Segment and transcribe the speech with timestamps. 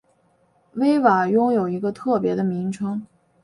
[0.73, 3.05] 威瓦拥有一个特别的名称。